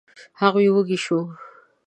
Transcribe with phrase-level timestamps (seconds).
[0.41, 1.21] هغوی وږي شوو.